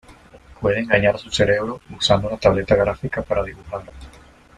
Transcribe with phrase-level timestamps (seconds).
[0.59, 3.83] Puede engañar a su cerebro usando una tableta gráfica para dibujar.